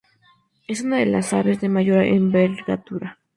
Es 0.67 0.81
una 0.81 0.97
de 0.97 1.05
las 1.05 1.31
aves 1.31 1.61
de 1.61 1.69
mayor 1.69 1.99
envergadura. 2.01 3.19